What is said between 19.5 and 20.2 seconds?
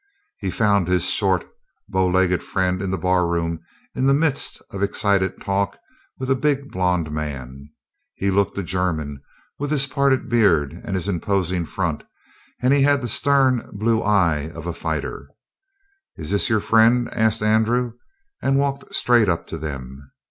them.